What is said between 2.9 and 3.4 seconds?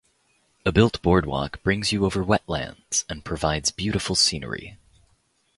and